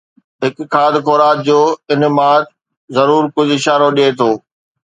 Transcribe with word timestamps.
هڪ 0.41 0.57
کاڌ 0.73 0.93
خوراڪ 1.05 1.37
جو 1.47 1.59
انماد 1.93 2.43
ضرور 2.95 3.23
ڪجهه 3.35 3.57
اشارو 3.61 3.87
ڏئي 3.97 4.09
ٿو 4.19 4.29